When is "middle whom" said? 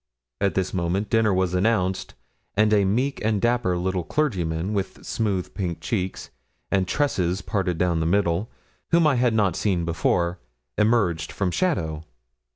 8.07-9.05